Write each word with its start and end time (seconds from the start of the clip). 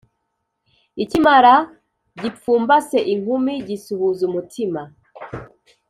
ikimara 1.03 1.55
gipfumbase 2.21 2.99
inkumi 3.13 3.53
gisuhuza 3.67 4.21
umutima. 4.29 4.81